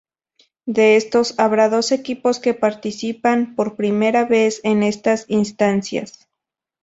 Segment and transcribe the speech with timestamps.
[0.65, 6.27] De estos, habrá dos equipos que participan por primera vez en estas instancias.